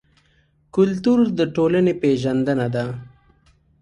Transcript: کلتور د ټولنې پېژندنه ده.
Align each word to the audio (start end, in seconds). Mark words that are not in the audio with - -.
کلتور 0.75 1.19
د 1.37 1.39
ټولنې 1.55 1.93
پېژندنه 2.01 2.67
ده. 2.75 2.85